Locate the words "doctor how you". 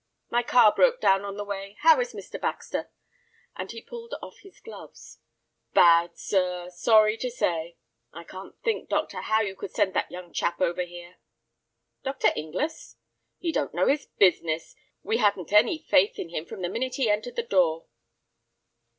8.89-9.55